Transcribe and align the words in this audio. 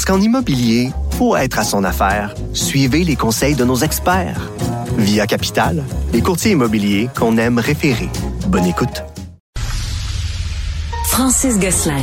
Parce 0.00 0.16
qu'en 0.16 0.24
immobilier, 0.24 0.92
pour 1.18 1.36
être 1.36 1.58
à 1.58 1.62
son 1.62 1.84
affaire, 1.84 2.34
suivez 2.54 3.04
les 3.04 3.16
conseils 3.16 3.54
de 3.54 3.66
nos 3.66 3.76
experts. 3.76 4.50
Via 4.96 5.26
Capital, 5.26 5.84
les 6.14 6.22
courtiers 6.22 6.52
immobiliers 6.52 7.10
qu'on 7.14 7.36
aime 7.36 7.58
référer. 7.58 8.08
Bonne 8.46 8.64
écoute. 8.64 9.04
Francis 11.04 11.58
Gosselin, 11.58 12.02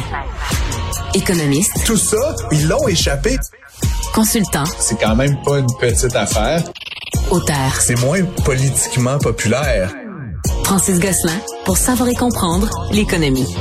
économiste. 1.16 1.73
Tout 1.88 1.98
ça, 1.98 2.35
ils 2.52 2.68
l'ont 2.68 2.88
échappé. 2.88 3.35
Consultant. 4.13 4.66
C'est 4.77 4.99
quand 4.99 5.16
même 5.16 5.35
pas 5.43 5.57
une 5.57 5.73
petite 5.79 6.16
affaire. 6.16 6.62
Auteur. 7.32 7.73
C'est 7.79 7.99
moins 7.99 8.23
politiquement 8.45 9.18
populaire. 9.18 9.91
Francis 10.66 10.99
Gosselin, 10.99 11.40
pour 11.66 11.77
savoir 11.77 12.09
et 12.09 12.16
comprendre 12.16 12.70
l'économie. 12.91 13.55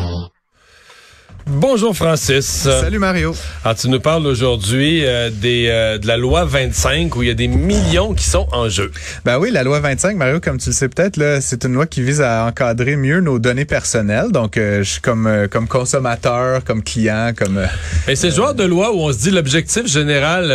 Bonjour 1.49 1.95
Francis. 1.97 2.45
Salut 2.45 2.99
Mario. 2.99 3.33
Alors 3.65 3.77
tu 3.77 3.89
nous 3.89 4.01
parles 4.01 4.27
aujourd'hui 4.27 5.05
euh, 5.07 5.31
des 5.31 5.69
euh, 5.71 5.97
de 5.97 6.09
la 6.09 6.17
loi 6.17 6.45
25 6.45 7.15
où 7.15 7.23
il 7.23 7.29
y 7.29 7.31
a 7.31 7.35
des 7.35 7.47
millions 7.47 8.15
qui 8.15 8.25
sont 8.25 8.49
en 8.51 8.69
jeu. 8.69 8.91
Ben 9.25 9.39
oui, 9.39 9.53
la 9.53 9.63
loi 9.63 9.79
25 9.79 10.17
Mario 10.17 10.41
comme 10.41 10.59
tu 10.59 10.71
le 10.71 10.75
sais 10.75 10.89
peut-être 10.89 11.17
là, 11.17 11.41
c'est 11.41 11.63
une 11.65 11.75
loi 11.75 11.87
qui 11.87 12.03
vise 12.03 12.21
à 12.21 12.47
encadrer 12.47 12.97
mieux 12.97 13.21
nos 13.21 13.39
données 13.39 13.65
personnelles. 13.65 14.33
Donc 14.33 14.57
euh, 14.57 14.83
je 14.83 14.91
suis 14.95 15.01
comme 15.01 15.47
comme 15.49 15.69
consommateur, 15.69 16.65
comme 16.65 16.83
client, 16.83 17.31
comme 17.39 17.61
Et 18.09 18.17
c'est 18.17 18.31
le 18.31 18.35
genre 18.35 18.55
de 18.55 18.65
loi 18.65 18.93
où 18.93 18.99
on 19.03 19.13
se 19.13 19.19
dit 19.19 19.31
l'objectif 19.31 19.87
général 19.87 20.47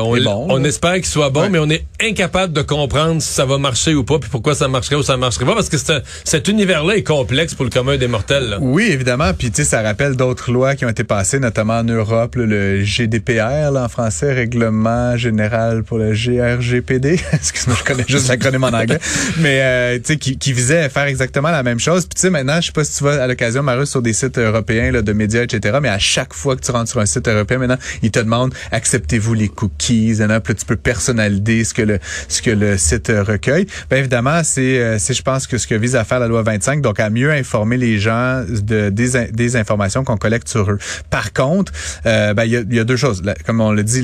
on, 0.00 0.16
bon, 0.16 0.46
on 0.48 0.62
espère 0.62 0.94
qu'il 0.94 1.06
soit 1.06 1.30
bon 1.30 1.40
Ouais. 1.40 1.48
mais 1.48 1.58
on 1.58 1.70
est 1.70 1.84
incapable 2.00 2.52
de 2.52 2.62
comprendre 2.62 3.20
si 3.20 3.32
ça 3.32 3.46
va 3.46 3.58
marcher 3.58 3.94
ou 3.94 4.04
pas 4.04 4.20
puis 4.20 4.30
pourquoi 4.30 4.54
ça 4.54 4.68
marcherait 4.68 4.94
ou 4.96 5.02
ça 5.02 5.16
marcherait 5.16 5.46
pas 5.46 5.54
parce 5.54 5.68
que 5.68 5.76
cet 6.24 6.46
univers 6.46 6.84
là 6.84 6.94
est 6.96 7.02
complexe 7.02 7.54
pour 7.54 7.64
le 7.64 7.70
commun 7.70 7.96
des 7.96 8.06
mortels. 8.08 8.48
là. 8.48 8.58
Oui, 8.60 8.84
évidemment. 8.90 9.32
Puis, 9.36 9.50
tu 9.50 9.56
sais, 9.64 9.64
ça 9.68 9.82
rappelle 9.82 10.16
d'autres 10.20 10.52
lois 10.52 10.74
qui 10.76 10.84
ont 10.84 10.90
été 10.90 11.02
passées, 11.02 11.38
notamment 11.38 11.78
en 11.78 11.82
Europe, 11.82 12.36
le 12.36 12.82
GDPR, 12.82 13.70
là, 13.72 13.84
en 13.84 13.88
français, 13.88 14.34
Règlement 14.34 15.16
général 15.16 15.82
pour 15.82 15.96
le 15.96 16.12
GRGPD. 16.12 17.18
Excuse-moi, 17.32 17.74
je 17.78 17.84
connais 17.84 18.04
juste 18.06 18.28
l'acronyme 18.28 18.64
en 18.64 18.68
anglais. 18.68 18.98
Mais, 19.38 19.60
euh, 19.62 19.96
tu 19.96 20.04
sais, 20.04 20.16
qui, 20.18 20.36
qui 20.36 20.52
visait 20.52 20.82
à 20.82 20.88
faire 20.90 21.04
exactement 21.04 21.50
la 21.50 21.62
même 21.62 21.80
chose. 21.80 22.04
Puis, 22.04 22.16
tu 22.16 22.20
sais, 22.20 22.28
maintenant, 22.28 22.60
je 22.60 22.66
sais 22.66 22.72
pas 22.72 22.84
si 22.84 22.98
tu 22.98 23.04
vas 23.04 23.22
à 23.22 23.26
l'occasion, 23.26 23.62
Marius, 23.62 23.88
sur 23.88 24.02
des 24.02 24.12
sites 24.12 24.36
européens, 24.36 24.92
là, 24.92 25.00
de 25.00 25.12
médias, 25.14 25.44
etc. 25.44 25.78
Mais 25.80 25.88
à 25.88 25.98
chaque 25.98 26.34
fois 26.34 26.54
que 26.54 26.60
tu 26.60 26.70
rentres 26.70 26.90
sur 26.90 27.00
un 27.00 27.06
site 27.06 27.26
européen, 27.26 27.56
maintenant, 27.56 27.78
ils 28.02 28.10
te 28.10 28.20
demandent, 28.20 28.52
acceptez-vous 28.72 29.32
les 29.32 29.48
cookies? 29.48 30.20
Et 30.20 30.26
là, 30.26 30.38
puis 30.40 30.54
tu 30.54 30.66
peux 30.66 30.76
personnaliser 30.76 31.64
ce 31.64 31.72
que 31.72 31.82
le, 31.82 31.98
ce 32.28 32.42
que 32.42 32.50
le 32.50 32.76
site 32.76 33.10
recueille. 33.26 33.64
Bien 33.88 34.00
évidemment, 34.00 34.42
c'est, 34.44 34.82
euh, 34.82 34.98
c'est, 34.98 35.14
je 35.14 35.22
pense 35.22 35.46
que 35.46 35.56
ce 35.56 35.66
que 35.66 35.74
vise 35.74 35.96
à 35.96 36.04
faire 36.04 36.20
la 36.20 36.28
loi 36.28 36.42
25, 36.42 36.82
donc 36.82 37.00
à 37.00 37.08
mieux 37.08 37.32
informer 37.32 37.78
les 37.78 37.98
gens 37.98 38.44
de 38.46 38.90
des, 38.90 39.30
des 39.32 39.56
informations 39.56 40.04
qu'on 40.10 40.16
collecte 40.18 40.48
sur 40.48 40.70
eux. 40.70 40.78
Par 41.10 41.32
contre, 41.32 41.72
euh, 42.06 42.34
ben, 42.34 42.44
il 42.44 42.52
y, 42.52 42.56
a, 42.56 42.62
y 42.68 42.78
a 42.78 42.84
deux 42.84 42.96
choses. 42.96 43.22
La- 43.24 43.34
comme 43.34 43.60
on 43.60 43.72
le 43.72 43.82
dit, 43.82 44.02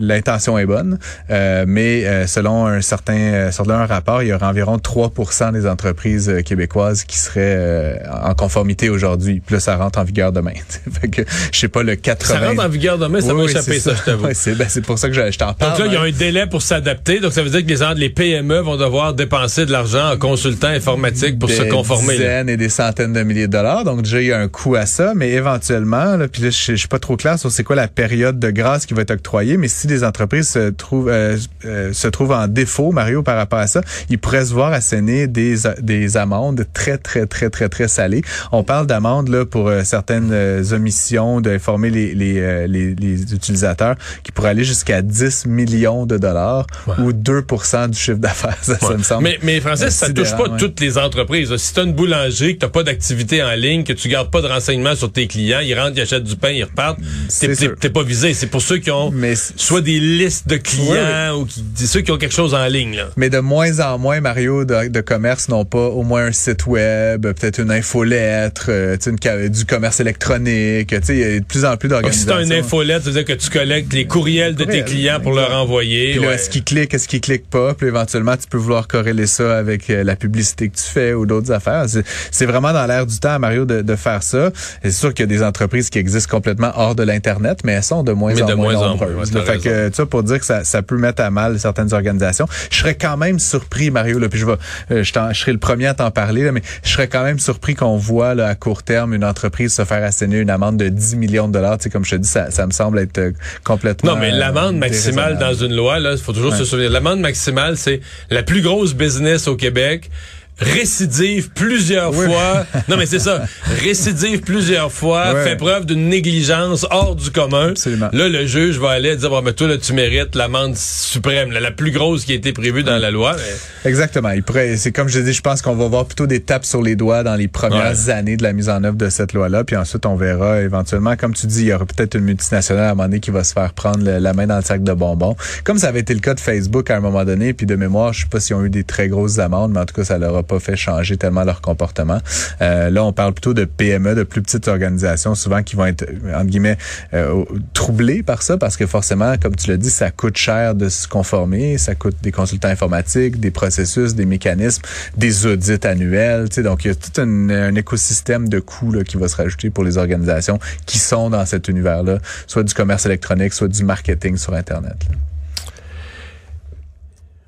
l'intention 0.00 0.58
est 0.58 0.66
bonne, 0.66 0.98
euh, 1.30 1.64
mais 1.66 2.04
euh, 2.06 2.26
selon 2.26 2.66
un 2.66 2.80
certain, 2.80 3.50
selon 3.50 3.74
un 3.74 3.86
rapport, 3.86 4.22
il 4.22 4.28
y 4.28 4.32
aura 4.32 4.48
environ 4.48 4.76
3% 4.76 5.52
des 5.52 5.66
entreprises 5.66 6.32
québécoises 6.44 7.04
qui 7.04 7.18
seraient 7.18 8.02
en 8.22 8.34
conformité 8.34 8.90
aujourd'hui. 8.90 9.40
Puis 9.44 9.54
là, 9.54 9.60
ça 9.60 9.76
rentre 9.76 9.98
en 9.98 10.04
vigueur 10.04 10.32
demain. 10.32 10.52
fait 11.00 11.08
que 11.08 11.22
je 11.52 11.58
sais 11.58 11.68
pas 11.68 11.82
le 11.82 11.96
80. 11.96 12.34
Ça 12.40 12.48
rentre 12.48 12.64
en 12.64 12.68
vigueur 12.68 12.98
demain, 12.98 13.20
ça 13.20 13.28
Oui, 13.28 13.40
va 13.40 13.44
oui, 13.44 13.50
échapper 13.50 13.72
c'est 13.74 13.90
ça, 13.90 13.94
je 13.94 14.02
t'avoue. 14.02 14.28
C'est 14.34 14.54
ben, 14.54 14.66
c'est 14.68 14.84
pour 14.84 14.98
ça 14.98 15.08
que 15.08 15.14
je, 15.14 15.30
je 15.30 15.38
t'en 15.38 15.52
parle. 15.54 15.72
Donc 15.72 15.80
là, 15.80 15.86
il 15.86 15.92
y 15.92 15.96
a 15.96 16.00
hein. 16.02 16.06
un 16.08 16.10
délai 16.10 16.46
pour 16.46 16.62
s'adapter. 16.62 17.20
Donc 17.20 17.32
ça 17.32 17.42
veut 17.42 17.50
dire 17.50 17.64
que 17.64 17.94
les, 17.94 18.00
les 18.00 18.10
PME 18.10 18.60
vont 18.60 18.76
devoir 18.76 19.14
dépenser 19.14 19.64
de 19.66 19.72
l'argent 19.72 20.12
en 20.12 20.16
consultants 20.16 20.68
informatiques 20.68 21.38
pour 21.38 21.50
se 21.50 21.62
des 21.62 21.68
conformer. 21.68 22.08
là. 22.08 22.12
dizaines 22.18 22.48
et 22.48 22.56
des 22.56 22.68
centaines 22.68 23.12
de 23.12 23.22
milliers 23.22 23.46
de 23.46 23.52
dollars. 23.52 23.84
Donc 23.84 24.02
déjà, 24.02 24.20
il 24.20 24.26
y 24.28 24.32
a 24.32 24.38
un 24.38 24.48
coût 24.48 24.74
à 24.76 24.86
ça, 24.86 25.12
mais 25.14 25.23
éventuellement, 25.32 26.16
là, 26.16 26.28
puis 26.28 26.42
là, 26.42 26.50
je, 26.50 26.72
je 26.72 26.76
suis 26.76 26.88
pas 26.88 26.98
trop 26.98 27.16
clair 27.16 27.38
sur 27.38 27.50
c'est 27.50 27.64
quoi 27.64 27.76
la 27.76 27.88
période 27.88 28.38
de 28.38 28.50
grâce 28.50 28.86
qui 28.86 28.94
va 28.94 29.02
être 29.02 29.10
octroyée, 29.10 29.56
mais 29.56 29.68
si 29.68 29.86
des 29.86 30.04
entreprises 30.04 30.50
se 30.50 30.70
trouvent 30.70 31.08
euh, 31.08 31.36
euh, 31.64 31.92
se 31.92 32.08
trouvent 32.08 32.32
en 32.32 32.48
défaut, 32.48 32.92
Mario, 32.92 33.22
par 33.22 33.36
rapport 33.36 33.58
à 33.58 33.66
ça, 33.66 33.80
ils 34.10 34.18
pourraient 34.18 34.44
se 34.44 34.54
voir 34.54 34.72
asséner 34.72 35.26
des 35.26 35.56
des 35.80 36.16
amendes 36.16 36.66
très 36.72 36.98
très 36.98 37.26
très 37.26 37.50
très 37.50 37.68
très 37.68 37.88
salées. 37.88 38.22
On 38.52 38.64
parle 38.64 38.86
d'amendes 38.86 39.28
là 39.28 39.44
pour 39.44 39.68
euh, 39.68 39.84
certaines 39.84 40.30
euh, 40.32 40.62
omissions 40.72 41.40
d'informer 41.40 41.90
les 41.90 42.14
les, 42.14 42.38
euh, 42.38 42.66
les 42.66 42.94
les 42.94 43.34
utilisateurs 43.34 43.96
qui 44.22 44.32
pourraient 44.32 44.50
aller 44.50 44.64
jusqu'à 44.64 45.02
10 45.02 45.46
millions 45.46 46.06
de 46.06 46.18
dollars 46.18 46.66
ou 46.98 47.12
2% 47.12 47.90
du 47.90 47.98
chiffre 47.98 48.18
d'affaires. 48.18 48.58
Ça, 48.62 48.78
ça 48.78 48.96
me 48.96 49.02
semble. 49.02 49.24
Mais, 49.24 49.38
mais 49.42 49.60
Francis, 49.60 49.90
ça 49.90 50.10
touche 50.12 50.32
pas 50.32 50.48
ouais. 50.48 50.58
toutes 50.58 50.80
les 50.80 50.98
entreprises. 50.98 51.54
Si 51.56 51.74
tu 51.74 51.80
as 51.80 51.82
une 51.82 51.92
boulangerie, 51.92 52.56
que 52.56 52.64
tu 52.64 52.70
pas 52.70 52.82
d'activité 52.82 53.42
en 53.42 53.52
ligne, 53.52 53.84
que 53.84 53.92
tu 53.92 54.08
gardes 54.08 54.30
pas 54.30 54.40
de 54.40 54.46
renseignements 54.46 54.94
sur 54.94 55.12
tes 55.14 55.26
clients, 55.26 55.60
ils 55.60 55.74
rentrent, 55.78 55.94
ils 55.96 56.02
achètent 56.02 56.24
du 56.24 56.36
pain, 56.36 56.50
ils 56.50 56.64
repartent, 56.64 56.98
t'es- 57.40 57.90
pas 57.90 58.02
visé. 58.02 58.34
C'est 58.34 58.48
pour 58.48 58.60
ceux 58.60 58.78
qui 58.78 58.90
ont 58.90 59.10
Mais 59.12 59.34
soit 59.36 59.80
des 59.80 59.98
listes 60.00 60.48
de 60.48 60.56
clients 60.56 61.38
ou 61.38 61.44
qui, 61.46 61.64
ceux 61.86 62.00
qui 62.02 62.10
ont 62.12 62.18
quelque 62.18 62.34
chose 62.34 62.52
en 62.54 62.66
ligne. 62.66 62.96
Là. 62.96 63.08
Mais 63.16 63.30
de 63.30 63.38
moins 63.38 63.80
en 63.80 63.98
moins, 63.98 64.20
Mario, 64.20 64.64
de, 64.64 64.88
de 64.88 65.00
commerce 65.00 65.48
n'ont 65.48 65.64
pas 65.64 65.86
au 65.86 66.02
moins 66.02 66.26
un 66.26 66.32
site 66.32 66.66
web, 66.66 67.22
peut-être 67.22 67.60
une 67.60 67.70
infolettre, 67.70 68.66
euh, 68.68 68.96
tu 68.96 69.10
sais, 69.10 69.10
une 69.10 69.48
du 69.48 69.64
commerce 69.64 70.00
électronique. 70.00 70.94
Il 71.08 71.16
y 71.18 71.24
a 71.24 71.38
de 71.40 71.44
plus 71.44 71.64
en 71.64 71.76
plus 71.76 71.88
Donc, 71.88 72.02
si 72.12 72.24
tu 72.24 72.30
as 72.30 72.34
d'organisations. 72.34 72.40
une 72.58 72.64
infolette, 72.64 73.02
ça 73.04 73.10
veut 73.10 73.22
dire 73.22 73.24
que 73.24 73.40
tu 73.40 73.50
collectes 73.50 73.92
les 73.92 74.06
courriels 74.06 74.54
de 74.54 74.64
tes 74.64 74.82
clients 74.84 75.20
pour 75.20 75.32
leur 75.32 75.52
envoyer. 75.52 76.18
Ouais. 76.18 76.34
est-ce 76.34 76.50
qu'ils 76.50 76.64
cliquent, 76.64 76.92
est-ce 76.94 77.06
qu'ils 77.08 77.20
cliquent 77.20 77.48
pas? 77.48 77.74
Puis 77.74 77.86
éventuellement, 77.86 78.36
tu 78.36 78.46
peux 78.48 78.58
vouloir 78.58 78.88
corréler 78.88 79.26
ça 79.26 79.56
avec 79.56 79.88
euh, 79.90 80.02
la 80.04 80.16
publicité 80.16 80.68
que 80.68 80.76
tu 80.76 80.82
fais 80.84 81.12
ou 81.14 81.26
d'autres 81.26 81.52
affaires. 81.52 81.86
C'est- 81.88 82.44
vraiment 82.44 82.72
dans 82.72 82.86
l'air 82.86 83.06
du 83.06 83.18
temps, 83.18 83.38
Mario, 83.38 83.64
de, 83.64 83.80
de 83.82 83.96
faire 83.96 84.22
ça. 84.22 84.50
Et 84.82 84.90
sûr 84.94 85.12
qu'il 85.12 85.24
y 85.24 85.28
a 85.28 85.38
des 85.38 85.42
entreprises 85.42 85.90
qui 85.90 85.98
existent 85.98 86.34
complètement 86.34 86.72
hors 86.76 86.94
de 86.94 87.02
l'Internet, 87.02 87.60
mais 87.64 87.72
elles 87.72 87.82
sont 87.82 88.02
de 88.02 88.12
moins 88.12 88.34
Mais 88.34 88.42
en 88.42 88.46
de 88.46 88.54
moins, 88.54 88.72
moins 88.72 88.76
en 88.76 88.96
moins, 88.96 89.06
nombreuses. 89.06 89.32
ouais, 89.32 89.40
là. 89.40 89.44
t'as 89.44 89.52
fait 89.52 89.58
que, 89.58 89.88
tu 89.88 89.94
sais, 89.94 90.06
pour 90.06 90.22
dire 90.22 90.38
que 90.38 90.46
ça, 90.46 90.64
ça 90.64 90.82
peut 90.82 90.96
mettre 90.96 91.22
à 91.22 91.30
mal 91.30 91.58
certaines 91.58 91.92
organisations. 91.92 92.46
Je 92.70 92.78
serais 92.78 92.94
quand 92.94 93.16
même 93.16 93.38
surpris, 93.38 93.90
Mario, 93.90 94.18
là, 94.18 94.28
puis 94.28 94.38
je 94.38 94.46
vais, 94.46 94.56
euh, 94.90 95.02
je, 95.02 95.12
je 95.32 95.38
serai 95.38 95.52
le 95.52 95.58
premier 95.58 95.86
à 95.86 95.94
t'en 95.94 96.10
parler, 96.10 96.44
là, 96.44 96.52
mais 96.52 96.62
je 96.82 96.90
serais 96.90 97.08
quand 97.08 97.24
même 97.24 97.38
surpris 97.38 97.74
qu'on 97.74 97.96
voit 97.96 98.34
là, 98.34 98.48
à 98.48 98.54
court 98.54 98.82
terme 98.82 99.14
une 99.14 99.24
entreprise 99.24 99.74
se 99.74 99.84
faire 99.84 100.02
asséner 100.02 100.38
une 100.38 100.50
amende 100.50 100.76
de 100.76 100.88
10 100.88 101.16
millions 101.16 101.48
de 101.48 101.52
dollars. 101.52 101.78
Tu 101.78 101.84
sais, 101.84 101.90
comme 101.90 102.04
je 102.04 102.12
te 102.12 102.16
dis, 102.16 102.28
ça, 102.28 102.50
ça 102.50 102.66
me 102.66 102.72
semble 102.72 102.98
être 102.98 103.18
euh, 103.18 103.32
complètement. 103.64 104.14
Non, 104.14 104.18
mais 104.18 104.30
l'amende 104.30 104.76
euh, 104.76 104.78
maximale 104.78 105.38
dans 105.38 105.54
une 105.54 105.74
loi, 105.74 105.98
là, 105.98 106.12
il 106.12 106.18
faut 106.18 106.32
toujours 106.32 106.54
se 106.54 106.64
souvenir. 106.64 106.90
L'amende 106.90 107.20
maximale, 107.20 107.76
c'est 107.76 108.00
la 108.30 108.42
plus 108.42 108.62
grosse 108.62 108.94
business 108.94 109.48
au 109.48 109.56
Québec. 109.56 110.10
Récidive 110.58 111.50
plusieurs 111.50 112.14
Oui. 112.16 112.26
fois. 112.26 112.64
Non, 112.88 112.96
mais 112.96 113.06
c'est 113.06 113.18
ça. 113.18 113.42
Récidive 113.82 114.40
plusieurs 114.40 114.92
fois, 114.92 115.34
fait 115.42 115.56
preuve 115.56 115.86
d'une 115.86 116.08
négligence 116.08 116.86
hors 116.90 117.16
du 117.16 117.30
commun. 117.30 117.70
Absolument. 117.70 118.08
Là, 118.12 118.28
le 118.28 118.46
juge 118.46 118.78
va 118.78 118.90
aller 118.90 119.16
dire, 119.16 119.30
bon, 119.30 119.42
mais 119.42 119.52
toi, 119.52 119.66
là, 119.68 119.78
tu 119.78 119.92
mérites 119.92 120.34
l'amende 120.36 120.76
suprême, 120.76 121.50
là, 121.50 121.60
la 121.60 121.70
plus 121.70 121.90
grosse 121.90 122.24
qui 122.24 122.32
a 122.32 122.34
été 122.36 122.52
prévue 122.52 122.82
dans 122.84 122.96
la 122.98 123.10
loi. 123.10 123.34
Mais- 123.36 123.90
Exactement. 123.90 124.30
Il 124.30 124.42
pourrait, 124.42 124.76
c'est 124.76 124.92
comme 124.92 125.08
je 125.08 125.18
dis, 125.20 125.32
je 125.32 125.42
pense 125.42 125.60
qu'on 125.60 125.74
va 125.74 125.88
voir 125.88 126.06
plutôt 126.06 126.26
des 126.26 126.40
tapes 126.40 126.64
sur 126.64 126.82
les 126.82 126.96
doigts 126.96 127.22
dans 127.22 127.34
les 127.34 127.48
premières 127.48 127.92
Ouais. 128.06 128.10
années 128.12 128.36
de 128.36 128.42
la 128.42 128.52
mise 128.52 128.68
en 128.68 128.82
œuvre 128.84 128.96
de 128.96 129.08
cette 129.10 129.32
loi-là, 129.32 129.64
puis 129.64 129.76
ensuite 129.76 130.06
on 130.06 130.14
verra 130.16 130.60
éventuellement, 130.62 131.16
comme 131.16 131.34
tu 131.34 131.46
dis, 131.46 131.62
il 131.62 131.66
y 131.68 131.72
aura 131.72 131.84
peut-être 131.84 132.14
une 132.14 132.24
multinationale 132.24 132.84
à 132.84 132.90
un 132.90 132.94
moment 132.94 133.04
donné 133.04 133.20
qui 133.20 133.30
va 133.30 133.44
se 133.44 133.52
faire 133.52 133.72
prendre 133.74 134.02
le- 134.04 134.18
la 134.18 134.32
main 134.32 134.46
dans 134.46 134.56
le 134.56 134.62
sac 134.62 134.82
de 134.82 134.92
bonbons, 134.92 135.36
comme 135.64 135.78
ça 135.78 135.88
avait 135.88 136.00
été 136.00 136.14
le 136.14 136.20
cas 136.20 136.34
de 136.34 136.40
Facebook 136.40 136.90
à 136.90 136.96
un 136.96 137.00
moment 137.00 137.24
donné, 137.24 137.52
puis 137.52 137.66
de 137.66 137.74
mémoire, 137.76 138.12
je 138.12 138.20
sais 138.22 138.26
pas 138.30 138.40
s'ils 138.40 138.56
ont 138.56 138.64
eu 138.64 138.70
des 138.70 138.84
très 138.84 139.08
grosses 139.08 139.38
amendes, 139.38 139.72
mais 139.72 139.80
en 139.80 139.84
tout 139.84 139.94
cas, 139.94 140.04
ça 140.04 140.16
leur 140.16 140.36
a 140.36 140.42
pas 140.44 140.60
fait 140.60 140.76
changer 140.76 141.16
tellement 141.16 141.44
leur 141.44 141.60
comportement. 141.60 142.18
Euh, 142.62 142.90
là, 142.90 143.04
on 143.04 143.12
parle 143.12 143.32
plutôt 143.32 143.54
de 143.54 143.64
PME, 143.64 144.14
de 144.14 144.22
plus 144.22 144.42
petites 144.42 144.68
organisations, 144.68 145.34
souvent 145.34 145.62
qui 145.62 145.76
vont 145.76 145.86
être 145.86 146.06
entre 146.34 146.46
guillemets 146.46 146.78
euh, 147.12 147.44
troublées 147.72 148.22
par 148.22 148.42
ça, 148.42 148.56
parce 148.56 148.76
que 148.76 148.86
forcément, 148.86 149.34
comme 149.40 149.56
tu 149.56 149.70
l'as 149.70 149.76
dit, 149.76 149.90
ça 149.90 150.10
coûte 150.10 150.36
cher 150.36 150.74
de 150.74 150.88
se 150.88 151.08
conformer, 151.08 151.78
ça 151.78 151.94
coûte 151.94 152.16
des 152.22 152.32
consultants 152.32 152.68
informatiques, 152.68 153.40
des 153.40 153.50
processus, 153.50 154.14
des 154.14 154.26
mécanismes, 154.26 154.82
des 155.16 155.46
audits 155.46 155.86
annuels. 155.86 156.48
Tu 156.48 156.56
sais, 156.56 156.62
donc, 156.62 156.84
il 156.84 156.88
y 156.88 156.90
a 156.90 156.94
tout 156.94 157.20
un, 157.20 157.50
un 157.50 157.74
écosystème 157.74 158.48
de 158.48 158.60
coûts 158.60 158.92
là, 158.92 159.04
qui 159.04 159.16
va 159.16 159.28
se 159.28 159.36
rajouter 159.36 159.70
pour 159.70 159.84
les 159.84 159.98
organisations 159.98 160.58
qui 160.86 160.98
sont 160.98 161.30
dans 161.30 161.44
cet 161.46 161.68
univers-là, 161.68 162.18
soit 162.46 162.62
du 162.62 162.74
commerce 162.74 163.06
électronique, 163.06 163.52
soit 163.52 163.68
du 163.68 163.84
marketing 163.84 164.36
sur 164.36 164.54
Internet. 164.54 164.96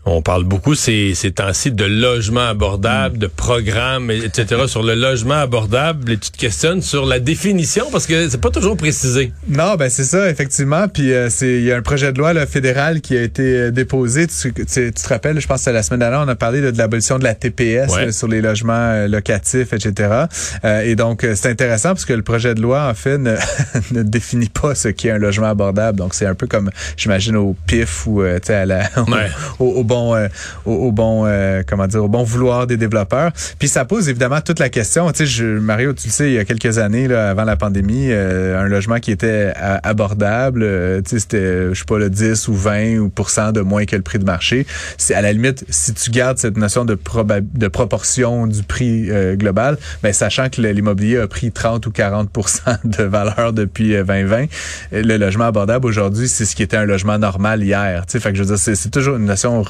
On 0.08 0.22
parle 0.22 0.44
beaucoup 0.44 0.74
ces, 0.74 1.14
ces 1.14 1.32
temps-ci 1.32 1.72
de 1.72 1.84
logement 1.84 2.48
abordable, 2.48 3.18
de 3.18 3.26
programmes, 3.26 4.10
etc. 4.10 4.62
sur 4.68 4.82
le 4.84 4.94
logement 4.94 5.34
abordable. 5.34 6.12
Et 6.12 6.16
tu 6.16 6.30
te 6.30 6.38
questionnes 6.38 6.80
sur 6.80 7.06
la 7.06 7.18
définition 7.18 7.86
parce 7.90 8.06
que 8.06 8.28
c'est 8.28 8.40
pas 8.40 8.50
toujours 8.50 8.76
précisé. 8.76 9.32
Non, 9.48 9.74
ben 9.74 9.90
c'est 9.90 10.04
ça, 10.04 10.30
effectivement. 10.30 10.86
Puis 10.88 11.12
euh, 11.12 11.28
c'est 11.28 11.56
il 11.56 11.64
y 11.64 11.72
a 11.72 11.76
un 11.76 11.82
projet 11.82 12.12
de 12.12 12.18
loi 12.18 12.32
là, 12.32 12.46
fédéral 12.46 13.00
qui 13.00 13.16
a 13.16 13.22
été 13.22 13.42
euh, 13.42 13.70
déposé. 13.72 14.26
Tu, 14.28 14.52
tu, 14.52 14.64
tu 14.64 14.92
te 14.92 15.08
rappelles, 15.08 15.40
je 15.40 15.46
pense 15.48 15.64
que 15.64 15.70
la 15.70 15.82
semaine 15.82 16.00
dernière, 16.00 16.20
on 16.20 16.28
a 16.28 16.36
parlé 16.36 16.60
de 16.60 16.76
l'abolition 16.78 17.18
de 17.18 17.24
la 17.24 17.34
TPS 17.34 17.66
Ouais. 17.66 18.06
là, 18.06 18.12
sur 18.12 18.28
les 18.28 18.40
logements 18.40 18.72
euh, 18.74 19.08
locatifs, 19.08 19.72
etc. 19.72 20.26
Euh, 20.64 20.82
et 20.82 20.94
donc 20.94 21.24
euh, 21.24 21.34
c'est 21.34 21.50
intéressant 21.50 21.90
parce 21.90 22.04
que 22.04 22.12
le 22.12 22.22
projet 22.22 22.54
de 22.54 22.62
loi 22.62 22.88
en 22.88 22.94
fait 22.94 23.18
ne, 23.18 23.34
ne 23.90 24.02
définit 24.02 24.48
pas 24.48 24.74
ce 24.76 24.88
qu'est 24.88 25.10
un 25.10 25.18
logement 25.18 25.48
abordable. 25.48 25.98
Donc 25.98 26.14
c'est 26.14 26.26
un 26.26 26.34
peu 26.34 26.46
comme 26.46 26.70
j'imagine 26.96 27.36
au 27.36 27.56
pif 27.66 28.06
ou 28.06 28.22
tu 28.22 28.28
sais 28.44 28.54
à 28.54 28.66
la 28.66 28.88
au, 29.58 29.64
au 29.66 29.82
bon 29.84 29.95
euh, 30.14 30.28
au, 30.64 30.92
bon 30.92 31.24
euh, 31.26 31.62
comment 31.66 31.86
dire 31.86 32.04
au 32.04 32.08
bon 32.08 32.22
vouloir 32.22 32.66
des 32.66 32.76
développeurs. 32.76 33.32
Puis 33.58 33.68
ça 33.68 33.84
pose 33.84 34.08
évidemment 34.08 34.40
toute 34.40 34.58
la 34.58 34.68
question. 34.68 35.10
Tu 35.12 35.18
sais, 35.18 35.26
je, 35.26 35.44
Mario, 35.44 35.92
tu 35.92 36.08
le 36.08 36.12
sais, 36.12 36.30
il 36.30 36.34
y 36.34 36.38
a 36.38 36.44
quelques 36.44 36.78
années 36.78 37.08
là, 37.08 37.30
avant 37.30 37.44
la 37.44 37.56
pandémie, 37.56 38.08
euh, 38.10 38.60
un 38.60 38.68
logement 38.68 38.98
qui 38.98 39.10
était 39.10 39.52
abordable, 39.82 40.62
euh, 40.62 41.00
tu 41.02 41.10
sais, 41.10 41.18
c'était 41.20 41.74
je 41.74 41.78
sais 41.78 41.84
pas 41.84 41.98
le 41.98 42.10
10 42.10 42.48
ou 42.48 42.54
20 42.54 42.98
ou 42.98 43.12
de 43.52 43.60
moins 43.60 43.84
que 43.84 43.96
le 43.96 44.02
prix 44.02 44.18
de 44.18 44.24
marché. 44.24 44.66
C'est 44.98 45.14
à 45.14 45.20
la 45.20 45.32
limite 45.32 45.64
si 45.68 45.92
tu 45.94 46.10
gardes 46.10 46.38
cette 46.38 46.56
notion 46.56 46.84
de 46.84 46.96
de 47.54 47.68
proportion 47.68 48.46
du 48.46 48.62
prix 48.62 49.10
euh, 49.10 49.36
global, 49.36 49.78
ben 50.02 50.12
sachant 50.12 50.48
que 50.48 50.60
l'immobilier 50.60 51.18
a 51.18 51.28
pris 51.28 51.52
30 51.52 51.86
ou 51.86 51.90
40 51.90 52.30
de 52.84 53.02
valeur 53.02 53.52
depuis 53.52 53.94
euh, 53.94 54.04
2020, 54.04 54.42
euh, 54.92 55.02
le 55.02 55.16
logement 55.16 55.44
abordable 55.44 55.86
aujourd'hui, 55.86 56.28
c'est 56.28 56.44
ce 56.44 56.54
qui 56.56 56.62
était 56.62 56.76
un 56.76 56.84
logement 56.84 57.18
normal 57.18 57.62
hier. 57.62 58.04
Tu 58.06 58.12
sais, 58.12 58.20
fait 58.20 58.30
que 58.30 58.38
je 58.38 58.42
veux 58.42 58.56
dire, 58.56 58.58
c'est 58.58 58.90
toujours 58.90 59.16
une 59.16 59.24
notion 59.24 59.62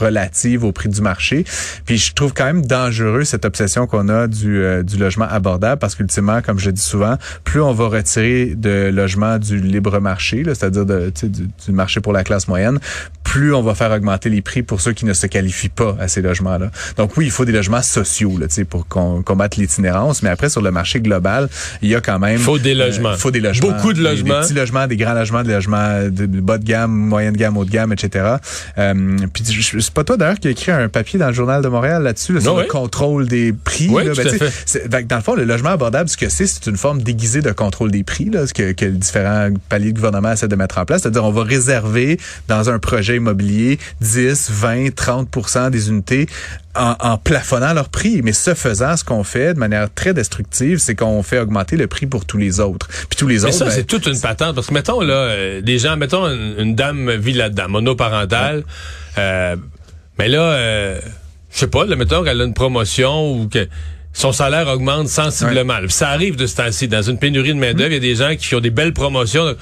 au 0.63 0.73
prix 0.73 0.89
du 0.89 1.01
marché. 1.01 1.45
Puis 1.85 1.99
je 1.99 2.15
trouve 2.15 2.33
quand 2.33 2.45
même 2.45 2.65
dangereux 2.65 3.25
cette 3.25 3.45
obsession 3.45 3.87
qu'on 3.87 4.09
a 4.09 4.27
du, 4.27 4.63
euh, 4.63 4.83
logement 4.99 5.27
abordable 5.29 5.79
parce 5.79 5.95
qu'ultimement, 5.95 6.41
comme 6.43 6.59
je 6.59 6.71
dis 6.71 6.83
souvent, 6.83 7.17
plus 7.45 7.61
on 7.61 7.73
va 7.73 7.89
retirer 7.89 8.55
de 8.55 8.91
logements 8.93 9.39
du 9.39 9.61
libre 9.61 9.99
marché, 10.01 10.43
c'est-à-dire 10.47 10.87
du 10.87 11.73
marché 11.73 12.01
pour 12.01 12.13
la 12.13 12.25
classe 12.25 12.49
moyenne, 12.49 12.79
plus 13.27 13.53
on 13.53 13.61
va 13.61 13.75
faire 13.75 13.91
augmenter 13.91 14.31
les 14.31 14.41
prix 14.41 14.63
pour 14.63 14.81
ceux 14.81 14.93
qui 14.93 15.05
ne 15.05 15.13
se 15.13 15.27
qualifient 15.27 15.69
pas 15.69 15.97
à 15.99 16.07
ces 16.07 16.23
logements-là. 16.23 16.71
Donc 16.97 17.17
oui, 17.17 17.25
il 17.25 17.33
faut 17.33 17.45
des 17.45 17.51
logements 17.51 17.83
sociaux 17.83 18.39
là, 18.39 18.47
tu 18.47 18.55
sais, 18.55 18.65
pour 18.65 18.87
qu'on 18.87 19.21
combattre 19.23 19.59
l'itinérance, 19.59 20.23
mais 20.23 20.29
après 20.29 20.49
sur 20.49 20.63
le 20.63 20.71
marché 20.71 21.01
global, 21.01 21.49
il 21.83 21.89
y 21.89 21.97
a 21.97 22.01
quand 22.01 22.21
même 22.21 22.39
Faut 22.39 22.59
des 22.59 22.75
logements. 22.75 23.15
il 23.15 23.19
faut 23.19 23.33
des 23.33 23.41
logements, 23.41 23.73
Beaucoup 23.73 23.93
de 23.93 24.01
logements. 24.01 24.41
des 24.41 24.47
petits 24.47 24.55
logements, 24.55 24.87
des 24.87 24.97
grands 24.97 25.15
logements, 25.15 25.43
des 25.43 25.53
logements 25.53 26.05
de, 26.09 26.27
bas 26.27 26.59
de 26.59 26.65
gamme, 26.65 26.93
moyenne 26.93 27.33
de 27.33 27.39
gamme, 27.39 27.57
haut 27.57 27.65
de 27.65 27.71
gamme, 27.71 27.93
etc. 27.93 28.37
Euh, 28.79 29.17
puis 29.33 29.43
c'est 29.45 29.91
pas 29.91 30.05
toi 30.05 30.17
d'ailleurs 30.17 30.39
qui 30.39 30.47
a 30.47 30.53
écrit 30.53 30.71
un 30.71 30.89
papier 30.89 31.19
dans 31.19 31.27
le 31.27 31.35
journal 31.35 31.63
de 31.63 31.69
Montréal 31.69 32.05
là-dessus 32.05 32.33
là, 32.33 32.41
sur 32.41 32.57
le 32.57 32.65
contrôle 32.65 33.27
des 33.27 33.53
prix. 33.53 33.89
Oui, 33.91 34.05
là. 34.05 34.15
sais, 34.15 34.39
fait. 34.39 34.89
dans 35.05 35.17
le 35.17 35.23
fond, 35.23 35.35
le 35.35 35.45
logement 35.45 35.71
abordable, 35.71 36.09
ce 36.09 36.17
que 36.17 36.29
c'est, 36.29 36.47
c'est 36.47 36.67
une 36.67 36.77
forme 36.77 37.03
déguisée 37.03 37.43
de 37.43 37.51
contrôle 37.51 37.91
des 37.91 38.05
prix, 38.05 38.27
là, 38.27 38.47
ce 38.47 38.55
que, 38.55 38.71
que 38.71 38.85
les 38.85 38.93
différents 38.93 39.49
paliers 39.69 39.91
de 39.91 39.97
gouvernement 39.97 40.31
essaient 40.31 40.47
de 40.47 40.55
mettre 40.55 40.79
en 40.79 40.85
place. 40.85 41.03
C'est-à-dire, 41.03 41.25
on 41.25 41.33
va 41.33 41.43
réserver 41.43 42.21
dans 42.47 42.71
un 42.71 42.79
projet 42.79 43.16
immobilier 43.17 43.79
10, 44.01 44.51
20, 44.51 44.89
30% 44.89 45.71
des 45.71 45.89
unités 45.89 46.27
en, 46.75 46.95
en 47.01 47.19
plafonnant 47.19 47.73
leur 47.73 47.89
prix. 47.89 48.21
Mais 48.23 48.33
ce 48.33 48.55
faisant, 48.55 48.97
ce 48.97 49.05
qu'on 49.05 49.25
fait 49.25 49.55
de 49.55 49.59
manière 49.59 49.93
très 49.93 50.15
destructive, 50.15 50.79
c'est 50.79 50.95
qu'on 50.95 51.23
fait 51.23 51.39
augmenter 51.39 51.77
le 51.77 51.87
prix 51.87 52.07
pour 52.07 52.25
tous 52.25 52.39
les 52.39 52.61
autres. 52.61 52.89
Puis 52.89 53.17
tous 53.17 53.27
les 53.27 53.41
Mais 53.41 53.45
autres, 53.45 53.55
ça, 53.55 53.65
ben, 53.67 53.71
c'est 53.71 53.87
toute 53.87 54.07
une 54.07 54.21
patente. 54.21 54.55
Parce 54.55 54.69
que, 54.69 54.75
mettons, 54.75 55.01
là, 55.01 55.15
euh, 55.15 55.61
des 55.61 55.79
gens, 55.79 55.97
mettons, 55.97 56.27
une, 56.27 56.55
une 56.59 56.75
dame 56.75 57.11
vit 57.13 57.33
là-dedans, 57.33 57.69
monoparentale. 57.69 58.65
Euh, 59.19 59.57
mais 60.19 60.29
là, 60.29 60.41
euh, 60.41 61.01
je 61.53 61.59
sais 61.59 61.67
pas, 61.69 61.85
là, 61.85 61.97
mettons 61.97 62.23
qu'elle 62.23 62.41
a 62.41 62.45
une 62.45 62.55
promotion 62.55 63.33
ou 63.33 63.49
que 63.49 63.69
son 64.13 64.33
salaire 64.33 64.69
augmente 64.69 65.09
sensiblement. 65.09 65.77
Ça 65.89 66.09
arrive 66.09 66.37
de 66.37 66.47
ce 66.47 66.57
temps-ci. 66.57 66.89
Dans 66.89 67.03
une 67.03 67.19
pénurie 67.19 67.53
de 67.53 67.59
main-d'œuvre, 67.59 67.91
il 67.91 67.95
y 67.95 67.97
a 67.97 68.01
des 68.01 68.15
gens 68.15 68.35
qui 68.35 68.55
ont 68.55 68.61
des 68.61 68.71
belles 68.71 68.95
promotions. 68.95 69.55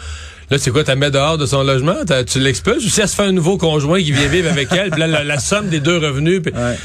Là, 0.51 0.59
c'est 0.59 0.71
quoi, 0.71 0.85
t'as 0.85 0.95
mets 0.95 1.11
dehors 1.11 1.39
de 1.39 1.47
son 1.47 1.63
logement? 1.63 1.95
Tu 2.27 2.39
l'expulses? 2.39 2.85
Ou 2.85 2.89
si 2.89 3.01
elle 3.01 3.09
se 3.09 3.17
fait 3.17 3.23
un 3.23 3.33
nouveau 3.33 3.57
conjoint 3.57 4.01
qui 4.03 4.13
vient 4.13 4.29
vivre 4.29 4.51
avec 4.51 4.69
elle, 4.73 4.91
là, 4.91 5.07
la, 5.07 5.25
la 5.25 5.39
somme 5.39 5.69
des 5.69 5.81
deux 5.81 5.97
revenus... 5.99 6.43
puis- 6.43 6.53
Ouais. 6.55 6.77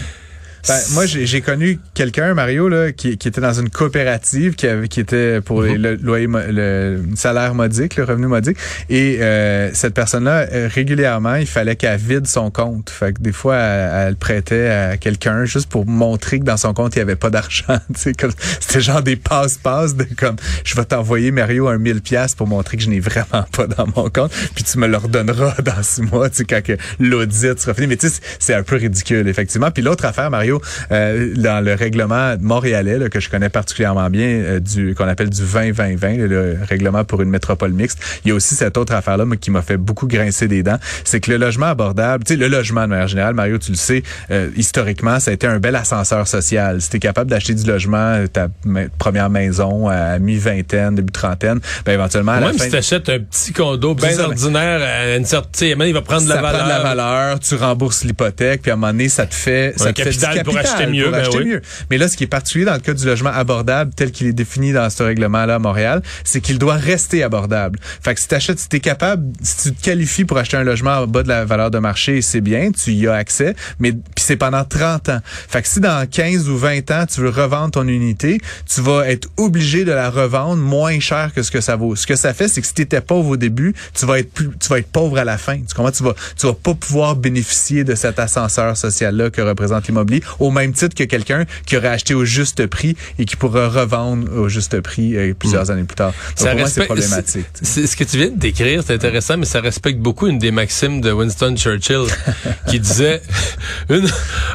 Ben, 0.68 0.78
moi, 0.92 1.06
j'ai 1.06 1.42
connu 1.42 1.80
quelqu'un, 1.94 2.34
Mario, 2.34 2.68
là, 2.70 2.92
qui, 2.92 3.18
qui 3.18 3.28
était 3.28 3.42
dans 3.42 3.54
une 3.54 3.70
coopérative 3.70 4.56
qui 4.56 4.68
avait, 4.68 4.88
qui 4.88 5.00
était 5.00 5.42
pour 5.42 5.64
les- 5.64 5.78
le 5.78 5.96
loyer, 5.96 6.28
le 6.28 7.02
salaire 7.16 7.54
modique, 7.56 7.96
le 7.96 8.04
revenu 8.04 8.28
modique. 8.28 8.58
Et 8.90 9.18
euh, 9.22 9.70
cette 9.74 9.94
personne-là, 9.94 10.48
euh, 10.52 10.70
régulièrement, 10.74 11.36
il 11.36 11.48
fallait 11.48 11.76
qu'elle 11.76 12.00
vide 12.00 12.28
son 12.28 12.52
compte. 12.52 12.90
Fait 12.90 13.14
que 13.14 13.22
des 13.22 13.32
fois, 13.32 13.56
elle, 13.58 14.08
elle 14.10 14.16
prêtait 14.16 14.68
à 14.70 14.98
quelqu'un 14.98 15.46
juste 15.46 15.70
pour 15.70 15.86
montrer 15.86 16.40
que 16.40 16.44
dans 16.46 16.58
son 16.58 16.74
compte, 16.74 16.96
il 16.96 17.00
n'y 17.00 17.04
avait 17.04 17.16
pas 17.16 17.30
d'argent. 17.30 17.80
C'était 17.96 18.82
genre 18.82 19.02
des 19.02 19.16
passe-passe 19.16 19.96
de 19.96 20.06
comme, 20.18 20.36
je 20.64 20.76
vais 20.76 20.86
t'envoyer, 20.86 21.32
Mario, 21.32 21.68
un 21.68 21.78
1000 21.78 22.02
pièces 22.02 22.36
pour 22.36 22.48
montrer 22.48 22.78
que 22.78 22.84
je 22.84 22.90
n'ai 22.90 23.00
vraiment 23.00 23.46
pas 23.52 23.68
dans 23.68 23.88
mon 23.96 24.10
compte. 24.10 24.32
Puis 24.56 24.64
tu 24.64 24.78
me 24.78 24.88
le 24.88 24.98
redonneras 24.98 25.56
dans 25.64 25.82
six 25.84 26.02
mois, 26.02 26.30
quand 26.50 26.64
que 26.64 26.78
l'audit 27.00 27.60
sera 27.60 27.74
fini. 27.74 27.88
Mais 27.88 27.98
tu 27.98 28.08
sais, 28.08 28.16
c'est- 28.16 28.50
c'est 28.50 28.54
un 28.54 28.64
peu 28.64 28.76
ridicule, 28.78 29.28
effectivement. 29.28 29.70
Puis 29.72 29.84
l'autre 29.84 30.06
affaire, 30.06 30.30
Mario, 30.32 30.49
euh, 30.92 31.34
dans 31.36 31.64
le 31.64 31.74
règlement 31.74 32.36
montréalais, 32.40 32.98
là, 32.98 33.10
que 33.10 33.20
je 33.20 33.30
connais 33.30 33.50
particulièrement 33.50 34.10
bien, 34.10 34.28
euh, 34.28 34.60
du 34.60 34.96
qu'on 34.96 35.08
appelle 35.08 35.30
du 35.30 35.42
20-20-20, 35.44 36.18
le, 36.18 36.28
le 36.28 36.58
règlement 36.68 37.04
pour 37.04 37.22
une 37.22 37.30
métropole 37.30 37.72
mixte, 37.72 38.00
il 38.26 38.30
y 38.30 38.32
a 38.32 38.36
aussi 38.36 38.56
cette 38.56 38.78
autre 38.78 38.94
affaire-là 38.94 39.26
moi, 39.26 39.38
qui 39.38 39.52
m'a 39.52 39.62
fait 39.62 39.78
beaucoup 39.78 40.08
grincer 40.08 40.48
des 40.48 40.64
dents. 40.64 40.80
C'est 41.04 41.20
que 41.20 41.32
le 41.32 41.38
logement 41.38 41.68
abordable, 41.68 42.24
tu 42.24 42.34
sais, 42.34 42.40
le 42.40 42.48
logement 42.48 42.82
de 42.84 42.88
manière 42.88 43.08
générale, 43.08 43.34
Mario, 43.34 43.58
tu 43.58 43.72
le 43.72 43.78
sais, 43.78 44.04
euh, 44.32 44.50
historiquement, 44.56 45.20
ça 45.20 45.32
a 45.32 45.34
été 45.34 45.48
un 45.48 45.60
bel 45.60 45.76
ascenseur 45.76 46.28
social. 46.28 46.82
Si 46.82 46.90
tu 46.90 46.98
es 46.98 47.00
capable 47.00 47.30
d'acheter 47.30 47.54
du 47.54 47.66
logement, 47.66 47.98
euh, 47.98 48.28
ta 48.28 48.48
ma- 48.66 48.88
première 48.98 49.30
maison 49.30 49.88
à 49.88 50.20
mi-vingtaine, 50.20 50.96
début 50.96 51.12
trentaine, 51.12 51.60
ben 51.86 51.94
éventuellement, 51.94 52.34
à 52.34 52.40
la 52.40 52.48
Même 52.48 52.58
fin... 52.58 52.66
si 52.66 52.72
t'achètes 52.72 53.10
un 53.10 53.20
petit 53.20 53.54
condo 53.54 53.94
bien 53.96 54.10
Ben 54.16 54.20
ordinaire, 54.22 54.82
à 54.82 55.16
une 55.16 55.26
certaine, 55.26 55.76
tu 55.76 55.82
un 55.82 55.86
il 55.86 55.94
va 55.94 56.02
prendre 56.02 56.24
de 56.24 56.30
la 56.30 56.36
ça 56.36 56.42
valeur. 56.42 56.60
prend 56.60 56.68
de 56.68 56.74
la 56.74 56.80
valeur, 56.84 57.40
tu 57.40 57.56
rembourses 57.56 58.04
l'hypothèque, 58.04 58.62
puis 58.62 58.72
à 58.72 58.76
un 58.76 58.78
moment 58.78 58.92
donné, 58.92 59.10
ça 59.10 59.26
te 59.26 59.34
fait, 59.34 59.74
ça 59.78 59.92
te 59.94 60.02
fait 60.02 60.10
du 60.12 60.26
capital 60.44 60.64
pour 60.64 60.74
acheter 60.74 60.92
mieux, 60.92 61.04
pour 61.04 61.12
ben 61.12 61.22
acheter 61.22 61.38
oui. 61.38 61.46
mieux. 61.46 61.62
Mais 61.90 61.98
là, 61.98 62.08
ce 62.08 62.18
qui 62.18 62.24
est 62.24 62.28
particulier 62.28 62.66
dans 62.66 62.74
le 62.74 62.80
cas 62.80 62.94
du 62.94 63.06
logement 63.06 63.32
abordable, 63.32 63.92
tel 63.96 64.12
qu'il 64.12 64.28
est 64.28 64.34
défini 64.34 64.72
dans 64.72 64.90
ce 64.90 65.04
règlement-là 65.04 65.56
à 65.56 65.60
Montréal, 65.60 66.02
c'est 66.24 66.42
qu'il 66.42 66.60
doit 66.60 66.76
rester 66.76 67.24
abordable. 67.24 67.80
Fait 68.02 68.14
que 68.14 68.20
si 68.20 68.28
t'achètes, 68.28 68.60
si 68.60 68.70
t'es 68.70 68.80
capable, 68.80 69.32
si 69.42 69.70
tu 69.70 69.76
te 69.76 69.84
qualifies 69.84 70.26
pour 70.26 70.38
acheter 70.38 70.58
un 70.58 70.64
logement 70.64 71.00
en 71.00 71.08
bas 71.08 71.24
de 71.24 71.28
la 71.28 71.46
valeur 71.46 71.72
de 71.72 71.80
marché, 71.80 72.22
c'est 72.22 72.42
bien, 72.42 72.72
tu 72.72 72.92
y 72.92 73.08
as 73.08 73.14
accès, 73.14 73.56
mais 73.80 73.92
puis 73.92 74.24
c'est 74.26 74.38
pendant 74.38 74.64
30 74.64 75.10
ans. 75.10 75.20
Fait 75.26 75.62
que 75.62 75.68
si 75.68 75.80
dans 75.80 76.08
15 76.10 76.50
ou 76.50 76.58
20 76.58 76.92
ans, 76.92 77.06
tu 77.06 77.22
veux 77.22 77.30
revendre 77.30 77.72
ton 77.72 77.88
unité, 77.88 78.40
tu 78.68 78.82
vas 78.82 79.08
être 79.08 79.30
obligé 79.38 79.86
de 79.86 79.92
la 79.92 80.10
revendre 80.10 80.62
moins 80.62 81.00
cher 81.00 81.32
que 81.34 81.44
ce 81.44 81.52
que 81.52 81.62
ça 81.62 81.76
vaut. 81.76 81.96
Ce 81.96 82.08
que 82.08 82.16
ça 82.16 82.34
fait, 82.34 82.48
c'est 82.48 82.62
que 82.62 82.68
si 82.68 82.74
tu 82.74 82.82
étais 82.82 83.02
pauvre 83.02 83.30
au 83.32 83.38
début, 83.38 83.74
tu 83.94 84.06
vas 84.06 84.20
être 84.20 84.32
plus, 84.32 84.50
tu 84.60 84.70
vas 84.70 84.80
être 84.80 84.92
pauvre 84.92 85.18
à 85.18 85.24
la 85.24 85.38
fin. 85.38 85.58
Tu 85.58 85.74
comprends? 85.76 85.92
Tu 85.92 86.04
vas, 86.04 86.14
tu 86.38 86.48
vas 86.48 86.54
pas 86.54 86.74
pouvoir 86.74 87.16
bénéficier 87.16 87.84
de 87.84 87.96
cet 87.96 88.20
ascenseur 88.20 88.78
social-là 88.78 89.30
que 89.30 89.42
représente 89.42 89.88
l'immobilier, 89.88 90.22
au 90.40 90.52
même 90.52 90.74
titre 90.74 90.96
que 90.96 91.04
quelqu'un 91.04 91.46
qui 91.66 91.78
aurait 91.78 91.88
acheté 91.90 92.14
au 92.14 92.26
juste 92.26 92.66
prix 92.68 92.96
et 93.18 93.26
qui 93.26 93.36
pourra 93.36 93.68
revendre 93.70 94.32
au 94.38 94.50
juste 94.50 94.80
prix 94.82 95.16
euh, 95.16 95.34
plusieurs 95.38 95.72
années 95.72 95.84
plus 95.84 95.96
tard. 95.96 96.12
Donc, 96.12 96.38
Ça 96.38 96.50
pour 96.52 96.60
moi, 96.60 96.70
c'est 96.70 96.86
problématique. 96.86 97.46
c'est- 97.62 97.88
ce 97.88 97.96
que 97.96 98.04
tu 98.04 98.18
viens 98.18 98.30
de 98.30 98.38
décrire, 98.38 98.84
c'est 98.86 98.94
intéressant, 98.94 99.38
mais 99.38 99.46
ça 99.46 99.62
respecte 99.62 100.00
beaucoup 100.00 100.28
une 100.28 100.40
des 100.40 100.52
maximes 100.52 101.02
de 101.02 101.12
Winston 101.12 101.56
Churchill 101.58 102.04
qui 102.68 102.80
disait 102.80 103.22
une- 103.90 104.10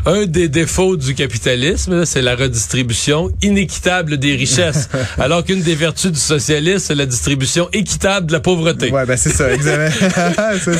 un 0.07 0.27
des 0.27 0.49
défauts 0.49 0.97
du 0.97 1.15
capitalisme, 1.15 2.05
c'est 2.05 2.23
la 2.23 2.37
redistribution 2.37 3.31
inéquitable 3.43 4.19
des 4.19 4.35
richesses, 4.37 4.89
alors 5.19 5.45
qu'une 5.45 5.63
des 5.63 5.75
vertus 5.75 6.13
du 6.13 6.19
socialisme, 6.21 6.79
c'est 6.79 6.95
la 6.95 7.07
distribution 7.07 7.69
équitable 7.73 8.27
de 8.27 8.33
la 8.33 8.41
pauvreté. 8.41 8.91
Ouais, 8.91 9.07
ben 9.07 9.17
c'est 9.17 9.31
ça, 9.31 9.53
exactement. 9.53 10.59
Ça, 10.59 10.73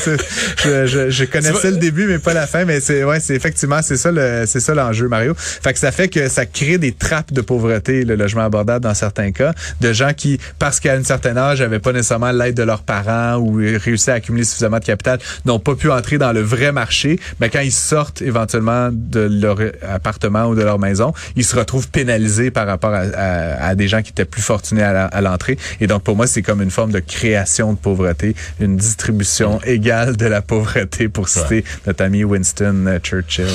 je, 0.63 0.85
je, 0.87 1.09
je 1.09 1.25
connaissais 1.25 1.71
le 1.71 1.77
début, 1.77 2.05
mais 2.07 2.19
pas 2.19 2.33
la 2.33 2.47
fin. 2.47 2.65
Mais 2.65 2.79
c'est 2.79 3.03
ouais, 3.03 3.19
c'est 3.19 3.35
effectivement 3.35 3.81
c'est 3.81 3.97
ça 3.97 4.11
le 4.11 4.43
c'est 4.47 4.59
ça 4.59 4.73
l'enjeu, 4.87 5.07
Mario. 5.07 5.33
Fait 5.37 5.73
que 5.73 5.79
ça 5.79 5.91
fait 5.91 6.07
que 6.07 6.27
ça 6.29 6.45
crée 6.45 6.77
des 6.77 6.91
trappes 6.91 7.33
de 7.33 7.41
pauvreté, 7.41 8.03
le 8.05 8.15
logement 8.15 8.43
abordable 8.45 8.83
dans 8.83 8.93
certains 8.93 9.31
cas, 9.31 9.53
de 9.81 9.93
gens 9.93 10.13
qui, 10.15 10.39
parce 10.59 10.79
qu'à 10.79 10.93
un 10.93 11.03
certain 11.03 11.35
âge, 11.37 11.61
n'avaient 11.61 11.79
pas 11.79 11.91
nécessairement 11.93 12.31
l'aide 12.31 12.55
de 12.55 12.63
leurs 12.63 12.83
parents 12.83 13.35
ou 13.37 13.55
réussi 13.55 14.09
à 14.11 14.15
accumuler 14.15 14.43
suffisamment 14.45 14.79
de 14.79 14.85
capital, 14.85 15.19
n'ont 15.45 15.59
pas 15.59 15.75
pu 15.75 15.89
entrer 15.91 16.17
dans 16.17 16.31
le 16.31 16.41
vrai 16.41 16.71
marché. 16.71 17.19
Mais 17.39 17.49
quand 17.49 17.59
ils 17.61 17.71
sortent 17.71 18.21
éventuellement 18.21 18.89
de 18.91 19.21
leur 19.21 19.57
appartement 19.87 20.45
ou 20.45 20.55
de 20.55 20.61
leur 20.63 20.79
maison, 20.79 21.13
ils 21.35 21.45
se 21.45 21.55
retrouvent 21.55 21.89
pénalisés 21.89 22.51
par 22.51 22.67
rapport 22.67 22.93
à, 22.93 22.99
à- 22.99 23.67
à 23.69 23.75
des 23.75 23.87
gens 23.87 24.01
qui 24.01 24.11
étaient 24.11 24.25
plus 24.25 24.41
fortunés 24.41 24.83
à 24.83 25.21
l'entrée. 25.21 25.57
Et 25.81 25.87
donc 25.87 26.03
pour 26.03 26.15
moi, 26.15 26.27
c'est 26.27 26.41
comme 26.41 26.61
une 26.61 26.71
forme 26.71 26.91
de 26.91 26.99
création 26.99 27.73
de 27.73 27.77
pauvreté, 27.77 28.35
une 28.59 28.77
distribution 28.77 29.59
égale 29.63 30.15
de 30.17 30.25
la 30.25 30.41
pauvreté, 30.41 31.09
pour 31.09 31.29
citer 31.29 31.63
notre 31.87 32.03
ami 32.03 32.23
Winston 32.23 32.99
Churchill. 33.03 33.47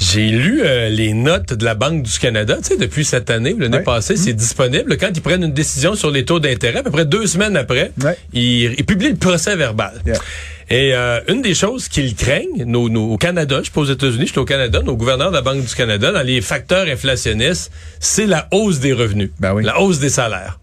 J'ai 0.00 0.28
lu 0.30 0.60
euh, 0.62 0.88
les 0.88 1.12
notes 1.12 1.54
de 1.54 1.64
la 1.64 1.74
Banque 1.74 2.02
du 2.04 2.18
Canada, 2.18 2.56
tu 2.58 2.64
sais, 2.68 2.76
depuis 2.76 3.04
cette 3.04 3.30
année, 3.30 3.54
l'année 3.58 3.78
passée, 3.84 4.16
c'est 4.16 4.32
disponible. 4.32 4.96
Quand 4.96 5.10
ils 5.12 5.20
prennent 5.20 5.42
une 5.42 5.52
décision 5.52 5.94
sur 5.96 6.10
les 6.10 6.24
taux 6.24 6.38
d'intérêt, 6.38 6.78
à 6.78 6.82
peu 6.84 6.90
près 6.90 7.04
deux 7.04 7.26
semaines 7.26 7.56
après, 7.56 7.90
ils, 8.32 8.74
ils 8.78 8.84
publient 8.86 9.10
le 9.10 9.16
procès 9.16 9.56
verbal. 9.56 9.94
Yeah. 10.06 10.18
Et 10.70 10.94
euh, 10.94 11.20
une 11.28 11.42
des 11.42 11.54
choses 11.54 11.88
qu'ils 11.88 12.14
craignent, 12.14 12.64
nos, 12.64 12.88
nos- 12.88 13.12
au 13.12 13.16
Canada, 13.16 13.56
je 13.58 13.64
suis 13.64 13.72
pas 13.72 13.80
aux 13.80 13.86
États-Unis, 13.86 14.26
je 14.26 14.32
suis 14.32 14.38
au 14.38 14.44
Canada, 14.44 14.82
nos 14.84 14.96
gouverneurs 14.96 15.30
de 15.30 15.36
la 15.36 15.42
Banque 15.42 15.64
du 15.64 15.74
Canada, 15.74 16.12
dans 16.12 16.22
les 16.22 16.40
facteurs 16.42 16.86
inflationnistes, 16.86 17.72
c'est 17.98 18.26
la 18.26 18.46
hausse 18.52 18.78
des 18.78 18.92
revenus, 18.92 19.30
Ben 19.40 19.52
oui. 19.54 19.64
la 19.64 19.80
hausse 19.80 19.98
des 19.98 20.10
salaires. 20.10 20.60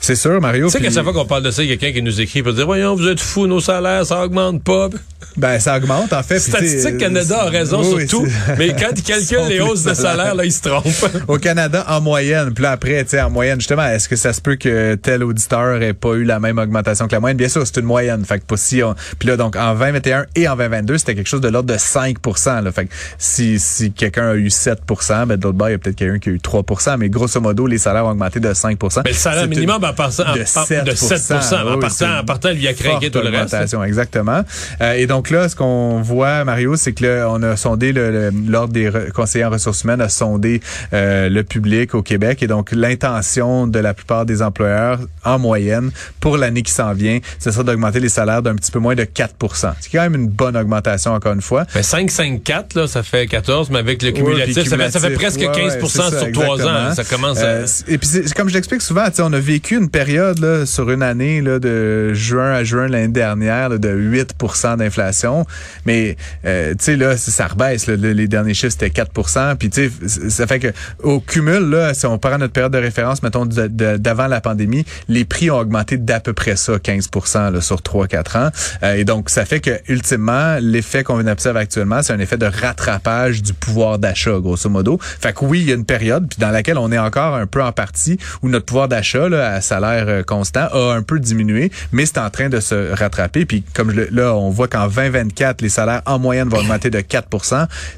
C'est 0.00 0.14
sûr, 0.14 0.40
Mario. 0.40 0.66
Tu 0.66 0.72
sais 0.72 0.78
qu'à 0.78 0.86
puis- 0.86 0.94
chaque 0.94 1.04
fois 1.04 1.12
qu'on 1.12 1.26
parle 1.26 1.42
de 1.42 1.50
ça, 1.50 1.62
il 1.62 1.68
y 1.68 1.72
a 1.72 1.76
quelqu'un 1.76 1.98
qui 1.98 2.02
nous 2.02 2.20
écrit 2.20 2.42
pour 2.42 2.52
dire 2.52 2.66
Voyons, 2.66 2.94
vous 2.94 3.08
êtes 3.08 3.20
fous, 3.20 3.46
nos 3.46 3.60
salaires, 3.60 4.04
ça 4.06 4.24
augmente 4.24 4.62
pas. 4.62 4.88
Ben, 5.36 5.58
ça 5.60 5.76
augmente, 5.76 6.12
en 6.12 6.22
fait. 6.22 6.38
Statistique 6.38 6.98
Canada 6.98 7.42
a 7.42 7.48
raison 7.48 7.80
oui, 7.82 8.08
sur 8.08 8.20
tout, 8.20 8.26
mais 8.58 8.68
quand 8.70 8.90
ils 8.96 9.02
calculent 9.02 9.48
les 9.48 9.60
hausses 9.60 9.84
de 9.84 9.94
salaire, 9.94 10.34
là, 10.34 10.44
ils 10.44 10.52
se 10.52 10.62
trompent. 10.62 10.84
Au 11.28 11.38
Canada, 11.38 11.84
en 11.88 12.00
moyenne. 12.00 12.52
Puis 12.52 12.62
là, 12.62 12.72
après, 12.72 13.02
tu 13.04 13.10
sais, 13.10 13.20
en 13.20 13.30
moyenne, 13.30 13.60
justement, 13.60 13.86
est-ce 13.86 14.08
que 14.08 14.16
ça 14.16 14.32
se 14.32 14.40
peut 14.40 14.56
que 14.56 14.96
tel 14.96 15.22
auditeur 15.22 15.80
ait 15.82 15.92
pas 15.92 16.14
eu 16.14 16.24
la 16.24 16.40
même 16.40 16.58
augmentation 16.58 17.06
que 17.06 17.12
la 17.12 17.20
moyenne? 17.20 17.36
Bien 17.36 17.48
sûr, 17.48 17.64
c'est 17.66 17.78
une 17.78 17.86
moyenne. 17.86 18.24
Fait 18.24 18.40
que 18.40 18.44
pas 18.44 18.56
si 18.56 18.82
on... 18.82 18.94
Puis 19.18 19.28
là, 19.28 19.36
donc, 19.36 19.56
en 19.56 19.74
2021 19.74 20.26
et 20.34 20.48
en 20.48 20.56
2022, 20.56 20.98
c'était 20.98 21.14
quelque 21.14 21.28
chose 21.28 21.40
de 21.40 21.48
l'ordre 21.48 21.72
de 21.72 21.78
5 21.78 22.16
là. 22.46 22.72
Fait 22.72 22.86
que 22.86 22.92
si, 23.18 23.58
si 23.58 23.92
quelqu'un 23.92 24.30
a 24.30 24.34
eu 24.34 24.48
7% 24.48 25.26
ben, 25.26 25.36
de 25.36 25.44
l'autre 25.44 25.58
bord, 25.58 25.68
il 25.68 25.72
y 25.72 25.74
a 25.74 25.78
peut-être 25.78 25.96
quelqu'un 25.96 26.18
qui 26.18 26.30
a 26.30 26.32
eu 26.32 26.38
3% 26.38 26.96
Mais 26.98 27.08
grosso 27.08 27.40
modo, 27.40 27.66
les 27.66 27.78
salaires 27.78 28.06
ont 28.06 28.10
augmenté 28.10 28.40
de 28.40 28.52
5 28.52 28.78
Mais 29.04 29.10
le 29.10 29.16
salaire 29.16 29.46
C'est 29.52 29.60
en 29.84 29.92
partant, 29.92 30.22
de 30.34 30.44
par- 30.54 30.84
de 30.84 30.94
7 30.94 31.18
7 31.18 31.52
En 31.58 31.74
oui, 31.74 31.80
partant, 31.80 32.18
en 32.18 32.24
partant, 32.24 32.48
a 32.50 32.72
craqué 32.74 33.10
tout 33.10 33.20
le 33.20 33.30
reste. 33.30 33.56
exactement. 33.86 34.42
Euh, 34.80 34.92
et 34.94 35.06
donc 35.06 35.30
là, 35.30 35.48
ce 35.48 35.56
qu'on 35.56 36.00
voit, 36.02 36.44
Mario, 36.44 36.76
c'est 36.76 36.92
que 36.92 37.04
là, 37.06 37.28
on 37.30 37.42
a 37.42 37.56
sondé 37.56 37.92
le- 37.92 38.10
le- 38.10 38.32
l'ordre 38.48 38.72
des 38.72 38.90
conseillers 39.14 39.44
en 39.44 39.50
ressources 39.50 39.82
humaines 39.84 40.00
a 40.00 40.08
sondé 40.08 40.60
euh, 40.92 41.28
le 41.28 41.42
public 41.42 41.94
au 41.94 42.02
Québec 42.02 42.42
et 42.42 42.46
donc 42.46 42.70
l'intention 42.72 43.66
de 43.66 43.78
la 43.78 43.94
plupart 43.94 44.26
des 44.26 44.42
employeurs 44.42 44.98
en 45.24 45.38
moyenne 45.38 45.90
pour 46.20 46.36
l'année 46.36 46.62
qui 46.62 46.72
s'en 46.72 46.92
vient, 46.92 47.18
ce 47.38 47.50
sera 47.50 47.62
d'augmenter 47.64 48.00
les 48.00 48.08
salaires 48.08 48.42
d'un 48.42 48.54
petit 48.54 48.70
peu 48.70 48.78
moins 48.78 48.94
de 48.94 49.04
4 49.04 49.34
C'est 49.80 49.90
quand 49.90 50.02
même 50.02 50.14
une 50.14 50.28
bonne 50.28 50.56
augmentation 50.56 51.12
encore 51.12 51.32
une 51.32 51.42
fois. 51.42 51.64
Mais 51.74 51.82
5, 51.82 52.10
5, 52.10 52.42
4, 52.42 52.74
là, 52.74 52.86
ça 52.86 53.02
fait 53.02 53.26
14, 53.26 53.70
mais 53.70 53.78
avec 53.78 54.02
le 54.02 54.10
cumulatif, 54.12 54.56
Ouais, 54.56 54.64
ça, 54.64 54.76
fait, 54.76 54.90
ça 54.90 55.00
fait 55.00 55.06
cumulatif. 55.14 55.18
presque 55.18 55.40
Ouais, 55.40 55.46
15 55.46 55.74
ouais, 55.74 55.80
c'est 55.88 55.88
ça, 56.02 56.18
sur 56.18 56.32
3 56.32 56.66
ans. 56.66 56.88
exactement. 56.88 56.94
Ça 56.94 57.04
commence 57.04 57.38
Euh, 57.40 57.64
à... 57.64 57.66
c'est- 57.66 57.88
et 57.88 57.98
puis 57.98 58.08
comme 58.36 58.48
je 58.48 58.54
l'explique 58.54 58.82
souvent, 58.82 59.04
on 59.20 59.32
a 59.32 59.38
vécu 59.38 59.57
une 59.70 59.90
période 59.90 60.64
sur 60.64 60.90
une 60.90 61.02
année 61.02 61.42
de 61.42 62.12
juin 62.14 62.52
à 62.52 62.64
juin 62.64 62.88
l'année 62.88 63.08
dernière 63.08 63.70
de 63.78 63.88
8 63.88 64.34
d'inflation, 64.78 65.46
mais 65.84 66.16
euh, 66.44 66.70
tu 66.78 66.84
sais 66.84 66.96
là 66.96 67.16
ça 67.16 67.46
rebaisse. 67.46 67.86
là. 67.86 67.96
Le- 67.96 68.12
les 68.12 68.28
derniers 68.28 68.54
chiffres 68.54 68.74
c'était 68.78 68.88
4% 68.88 69.56
Puis 69.56 69.70
tu 69.70 69.90
sais 70.06 70.30
ça 70.30 70.46
fait 70.46 70.58
que 70.58 70.68
au 71.02 71.20
cumul 71.20 71.70
là, 71.70 71.94
si 71.94 72.06
on 72.06 72.18
prend 72.18 72.38
notre 72.38 72.52
période 72.52 72.72
de 72.72 72.78
référence, 72.78 73.22
mettons 73.22 73.46
d'avant 73.46 74.26
la 74.26 74.40
pandémie, 74.40 74.84
les 75.08 75.24
prix 75.24 75.50
ont 75.50 75.58
augmenté 75.58 75.96
d'à 75.96 76.20
peu 76.20 76.32
près 76.32 76.56
ça, 76.56 76.78
15 76.78 77.08
là, 77.52 77.60
sur 77.60 77.76
3-4 77.80 78.38
ans. 78.38 78.50
Euh, 78.82 78.94
et 78.94 79.04
donc 79.04 79.30
ça 79.30 79.44
fait 79.44 79.60
que 79.60 79.70
ultimement 79.88 80.56
l'effet 80.60 81.04
qu'on 81.04 81.16
vient 81.16 81.24
d'observer 81.24 81.60
actuellement, 81.60 82.02
c'est 82.02 82.12
un 82.12 82.18
effet 82.18 82.38
de 82.38 82.46
rattrapage 82.46 83.42
du 83.42 83.52
pouvoir 83.52 83.98
d'achat 83.98 84.38
grosso 84.40 84.68
modo. 84.70 84.98
Fait 85.00 85.32
que 85.32 85.44
oui, 85.44 85.60
il 85.60 85.68
y 85.68 85.72
a 85.72 85.74
une 85.74 85.84
période 85.84 86.26
puis 86.28 86.38
dans 86.40 86.50
laquelle 86.50 86.78
on 86.78 86.90
est 86.92 86.98
encore 86.98 87.34
un 87.34 87.46
peu 87.46 87.62
en 87.62 87.72
partie 87.72 88.18
où 88.42 88.48
notre 88.48 88.66
pouvoir 88.66 88.88
d'achat 88.88 89.28
là, 89.48 89.56
à 89.56 89.60
salaire 89.60 90.04
euh, 90.08 90.22
constant 90.22 90.68
a 90.72 90.94
un 90.94 91.02
peu 91.02 91.18
diminué, 91.18 91.70
mais 91.92 92.06
c'est 92.06 92.18
en 92.18 92.30
train 92.30 92.48
de 92.48 92.60
se 92.60 92.92
rattraper. 92.92 93.44
Puis 93.44 93.62
comme 93.74 93.92
je 93.92 94.02
là, 94.14 94.34
on 94.34 94.50
voit 94.50 94.68
qu'en 94.68 94.88
2024, 94.88 95.60
les 95.62 95.68
salaires 95.68 96.02
en 96.06 96.18
moyenne 96.18 96.48
vont 96.48 96.58
augmenter 96.58 96.90
de 96.90 97.00
4 97.00 97.28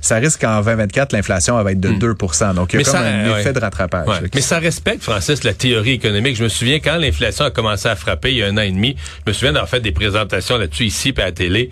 Ça 0.01 0.17
risque 0.17 0.41
qu'en 0.41 0.61
2024, 0.63 1.13
l'inflation 1.13 1.63
va 1.63 1.73
être 1.73 1.81
de 1.81 1.91
2 1.91 2.15
Donc 2.15 2.29
il 2.29 2.41
y 2.41 2.53
a 2.53 2.79
Mais 2.79 2.85
comme 2.85 2.85
ça, 2.85 3.01
un 3.01 3.33
ouais. 3.33 3.41
effet 3.41 3.53
de 3.53 3.61
rattrapage. 3.61 4.09
Ouais. 4.09 4.31
Mais 4.35 4.41
ça 4.41 4.59
respecte, 4.59 5.03
Francis, 5.03 5.45
la 5.45 5.55
théorie 5.55 5.93
économique. 5.93 6.37
Je 6.37 6.45
me 6.45 6.49
souviens 6.49 6.79
quand 6.81 6.97
l'inflation 6.97 7.45
a 7.45 7.51
commencé 7.51 7.89
à 7.89 7.97
frapper 7.97 8.31
il 8.31 8.39
y 8.39 8.43
a 8.43 8.47
un 8.47 8.57
an 8.57 8.63
et 8.63 8.71
demi, 8.71 8.97
je 9.27 9.31
me 9.31 9.35
souviens 9.35 9.53
d'avoir 9.53 9.69
fait 9.69 9.81
des 9.81 9.93
présentations 9.93 10.59
là-dessus 10.59 10.85
ici 10.85 11.13
puis 11.13 11.23
à 11.23 11.27
la 11.27 11.33
télé. 11.33 11.71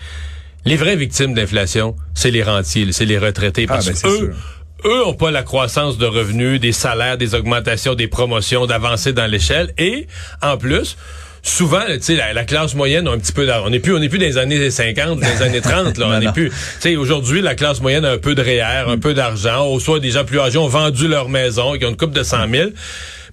Les 0.65 0.77
vraies 0.77 0.97
victimes 0.97 1.35
de 1.35 1.41
l'inflation, 1.41 1.97
c'est 2.15 2.31
les 2.31 2.43
rentiers, 2.43 2.91
c'est 2.93 3.05
les 3.05 3.19
retraités. 3.19 3.67
Parce 3.67 3.87
ben, 3.87 3.95
que 3.95 4.09
eux, 4.09 4.17
sûr. 4.19 4.35
Eux 4.85 5.07
ont 5.07 5.15
pas 5.15 5.31
la 5.31 5.43
croissance 5.43 5.99
de 5.99 6.07
revenus, 6.07 6.61
des 6.61 6.73
salaires, 6.73 7.19
des 7.19 7.35
augmentations, 7.35 7.95
des 7.95 8.09
promotions, 8.09 8.67
d'avancer 8.67 9.13
dans 9.13 9.27
l'échelle. 9.27 9.73
Et 9.79 10.07
en 10.43 10.57
plus, 10.57 10.97
souvent, 11.43 11.83
tu 11.89 12.01
sais, 12.01 12.15
la, 12.15 12.33
la 12.33 12.45
classe 12.45 12.75
moyenne 12.75 13.09
a 13.09 13.11
un 13.11 13.19
petit 13.19 13.33
peu 13.33 13.47
d'argent. 13.47 13.67
On 13.67 13.71
n'est 13.71 13.81
plus, 13.81 13.95
on 13.95 13.99
n'est 13.99 14.09
plus 14.09 14.19
dans 14.19 14.27
les 14.27 14.39
années 14.39 14.71
50, 14.71 15.21
dans 15.21 15.27
les 15.27 15.43
années 15.43 15.61
30, 15.61 15.99
là. 15.99 16.09
On 16.17 16.19
n'est 16.19 16.33
plus, 16.33 16.51
tu 16.51 16.57
sais, 16.81 16.97
aujourd'hui, 16.97 17.41
la 17.41 17.55
classe 17.55 17.81
moyenne 17.81 18.05
a 18.05 18.13
un 18.13 18.19
peu 18.19 18.35
de 18.35 18.43
REER, 18.43 18.89
un 18.89 18.99
peu 18.99 19.15
d'argent. 19.15 19.73
Ou 19.73 19.81
soit 19.81 20.01
des 20.01 20.13
gens 20.13 20.25
plus 20.25 20.41
âgés 20.41 20.59
ont 20.59 20.69
vendu 20.69 21.09
leur 21.09 21.29
maison, 21.29 21.77
qui 21.77 21.85
ont 21.85 21.91
une 21.91 21.97
coupe 21.97 22.13
de 22.13 22.23
100 22.23 22.49
000. 22.51 22.71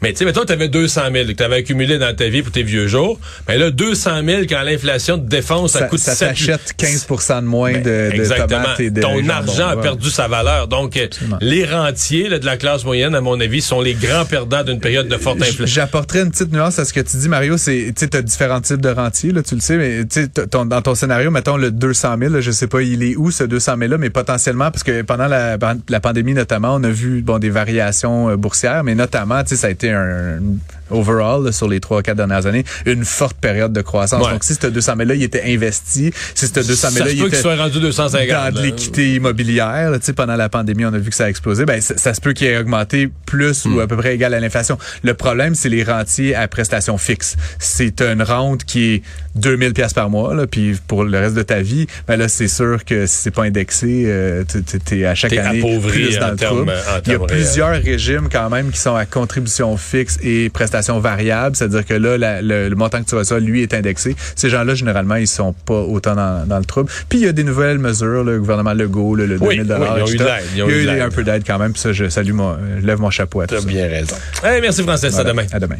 Mais 0.01 0.11
tu 0.11 0.19
sais, 0.19 0.25
mettons, 0.25 0.45
tu 0.45 0.53
avais 0.53 0.67
200 0.67 1.01
000 1.13 1.27
que 1.27 1.31
tu 1.33 1.43
avais 1.43 1.57
accumulé 1.57 1.97
dans 1.97 2.13
ta 2.15 2.27
vie 2.29 2.41
pour 2.41 2.51
tes 2.51 2.63
vieux 2.63 2.87
jours. 2.87 3.19
Mais 3.47 3.57
là, 3.57 3.71
200 3.71 4.23
000, 4.25 4.41
quand 4.49 4.61
l'inflation 4.63 5.17
te 5.17 5.27
défonce, 5.27 5.71
ça, 5.73 5.79
ça, 5.79 5.85
coûte 5.87 5.99
ça 5.99 6.15
7 6.15 6.27
t'achète 6.29 6.73
15% 6.77 7.41
de 7.41 7.45
moins 7.45 7.73
de, 7.73 7.79
de 7.83 8.09
Exactement. 8.13 8.47
tomates 8.63 8.79
et 8.79 8.89
de 8.89 9.01
Ton 9.01 9.17
jambon. 9.17 9.29
argent 9.29 9.67
a 9.67 9.77
perdu 9.77 10.09
sa 10.09 10.27
valeur. 10.27 10.67
Donc, 10.67 10.97
euh, 10.97 11.05
Absolument. 11.05 11.37
les 11.41 11.65
rentiers 11.65 12.29
là, 12.29 12.39
de 12.39 12.45
la 12.45 12.57
classe 12.57 12.83
moyenne, 12.85 13.15
à 13.15 13.21
mon 13.21 13.39
avis, 13.39 13.61
sont 13.61 13.81
les 13.81 13.93
grands 13.93 14.25
perdants 14.25 14.63
d'une 14.63 14.79
période 14.79 15.07
de 15.07 15.17
forte 15.17 15.41
inflation. 15.41 15.65
J'apporterais 15.65 16.21
une 16.21 16.31
petite 16.31 16.51
nuance 16.51 16.79
à 16.79 16.85
ce 16.85 16.93
que 16.93 16.99
tu 17.01 17.17
dis, 17.17 17.29
Mario. 17.29 17.55
Tu 17.57 17.93
as 18.13 18.21
différents 18.21 18.61
types 18.61 18.81
de 18.81 18.89
rentiers, 18.89 19.31
là, 19.31 19.41
tu 19.43 19.55
le 19.55 19.61
sais, 19.61 19.77
mais 19.77 20.05
ton- 20.49 20.65
dans 20.65 20.81
ton 20.81 20.95
scénario, 20.95 21.31
mettons 21.31 21.57
le 21.57 21.71
200 21.71 22.15
000, 22.19 22.33
là, 22.33 22.41
je 22.41 22.51
sais 22.51 22.67
pas, 22.67 22.81
il 22.81 23.03
est 23.03 23.15
où 23.15 23.31
ce 23.31 23.43
200 23.43 23.75
000 23.77 23.91
là, 23.91 23.97
mais 23.97 24.09
potentiellement, 24.09 24.71
parce 24.71 24.83
que 24.83 25.01
pendant 25.01 25.27
la, 25.27 25.57
la 25.89 25.99
pandémie 25.99 26.33
notamment, 26.33 26.75
on 26.75 26.83
a 26.83 26.89
vu 26.89 27.21
bon 27.21 27.39
des 27.39 27.49
variations 27.49 28.29
euh, 28.29 28.35
boursières, 28.37 28.83
mais 28.83 28.95
notamment, 28.95 29.41
tu 29.43 29.49
sais, 29.49 29.55
ça 29.55 29.67
a 29.67 29.69
été 29.69 29.84
un, 29.93 30.37
un 30.39 30.61
overall 30.89 31.43
là, 31.45 31.51
sur 31.51 31.67
les 31.67 31.79
trois 31.79 32.01
quatre 32.01 32.17
dernières 32.17 32.45
années, 32.45 32.63
une 32.85 33.05
forte 33.05 33.37
période 33.37 33.73
de 33.73 33.81
croissance. 33.81 34.25
Ouais. 34.25 34.31
Donc, 34.33 34.43
si 34.43 34.53
ce 34.55 34.67
200 34.67 34.93
000 34.97 35.09
là, 35.09 35.15
il 35.15 35.23
était 35.23 35.43
investi, 35.45 36.11
si 36.33 36.47
ce 36.47 36.53
200 36.53 36.65
000 36.65 36.75
ça 36.91 37.05
là, 37.05 37.11
il 37.11 37.19
était 37.21 37.29
qu'il 37.29 37.37
soit 37.39 37.55
rendu 37.55 37.79
250. 37.79 38.53
dans 38.53 38.59
de 38.59 38.65
l'équité 38.65 39.15
immobilière. 39.15 39.91
là, 39.91 39.99
tu 39.99 40.05
sais, 40.05 40.13
pendant 40.13 40.35
la 40.35 40.49
pandémie, 40.49 40.85
on 40.85 40.93
a 40.93 40.97
vu 40.97 41.09
que 41.09 41.15
ça 41.15 41.25
a 41.25 41.29
explosé. 41.29 41.65
Ben, 41.65 41.81
ça, 41.81 41.97
ça 41.97 42.13
se 42.13 42.21
peut 42.21 42.33
qu'il 42.33 42.47
ait 42.47 42.57
augmenté 42.57 43.09
plus 43.25 43.65
Hmm. 43.65 43.75
ou 43.75 43.79
à 43.79 43.87
peu 43.87 43.95
près 43.97 44.15
égal 44.15 44.33
à 44.33 44.39
l'inflation. 44.39 44.77
Le 45.03 45.13
problème, 45.13 45.55
c'est 45.55 45.69
les 45.69 45.83
rentiers 45.83 46.35
à 46.35 46.47
prestations 46.47 46.97
fixes. 46.97 47.35
C'est 47.59 48.01
une 48.01 48.21
rente 48.21 48.63
qui 48.65 48.95
est 48.95 49.01
2000 49.35 49.73
pièces 49.73 49.93
par 49.93 50.09
mois, 50.09 50.33
là, 50.35 50.47
puis 50.47 50.75
pour 50.87 51.03
le 51.03 51.17
reste 51.17 51.35
de 51.35 51.41
ta 51.41 51.61
vie, 51.61 51.87
ben 52.07 52.15
là, 52.17 52.27
c'est 52.27 52.47
sûr 52.47 52.83
que 52.85 53.05
si 53.05 53.15
c'est 53.23 53.31
pas 53.31 53.43
indexé, 53.43 54.03
euh, 54.05 54.43
tu- 54.49 54.63
t'es 54.79 55.05
à 55.05 55.15
chaque 55.15 55.33
année 55.33 55.59
appauvri 55.59 55.91
plus 56.05 56.17
dans 56.19 56.31
le 56.31 56.35
trouble. 56.37 56.71
en 56.71 56.99
Il 57.05 57.11
y 57.11 57.15
a 57.15 57.19
plusieurs 57.19 57.81
régimes 57.81 58.27
quand 58.31 58.49
même 58.49 58.71
qui 58.71 58.79
sont 58.79 58.95
à 58.95 59.05
contribution 59.05 59.75
fixe 59.77 60.17
et 60.21 60.49
prestations 60.49 60.74
variables, 60.99 61.55
c'est-à-dire 61.55 61.85
que 61.85 61.93
là, 61.93 62.17
la- 62.17 62.41
le, 62.41 62.69
le 62.69 62.75
montant 62.75 63.01
que 63.03 63.09
tu 63.09 63.15
reçois, 63.15 63.39
lui, 63.39 63.61
est 63.61 63.73
indexé. 63.73 64.15
Ces 64.35 64.49
gens-là, 64.49 64.75
généralement, 64.75 65.15
ils 65.15 65.27
sont 65.27 65.53
pas 65.53 65.73
autant 65.81 66.15
dans, 66.15 66.45
dans 66.47 66.57
le 66.59 66.65
trouble. 66.65 66.89
Puis 67.09 67.19
il 67.19 67.25
y 67.25 67.27
a 67.27 67.31
des 67.31 67.43
nouvelles 67.43 67.79
mesures, 67.79 68.23
le 68.23 68.39
gouvernement 68.39 68.73
Legault, 68.73 69.15
le, 69.15 69.25
le 69.25 69.37
Oui, 69.39 69.57
2000 69.57 69.73
oui, 69.79 69.87
ils 69.97 70.03
ont 70.03 70.07
eu 70.07 70.17
de 70.17 70.23
l'aide, 70.23 70.43
ils 70.55 70.63
ont 70.63 70.67
Il 70.69 70.75
y 70.85 70.89
a 70.89 70.93
eu 70.93 70.97
eu 70.97 71.01
un 71.01 71.09
peu 71.09 71.23
d'aide 71.23 71.43
quand 71.45 71.57
même, 71.59 71.71
puis 71.73 71.81
ça, 71.81 71.93
je 71.93 72.09
salue 72.09 72.33
mon, 72.33 72.55
je 72.81 72.85
lève 72.85 72.99
mon 72.99 73.09
chapeau 73.09 73.41
à 73.41 73.47
tout 73.47 73.55
T'as 73.55 73.61
ça. 73.61 73.67
bien 73.67 73.87
raison. 73.87 74.15
Hey, 74.43 74.61
merci, 74.61 74.83
Francis. 74.83 75.17
À 75.17 75.23
demain. 75.23 75.45
À 75.51 75.59
demain. 75.59 75.77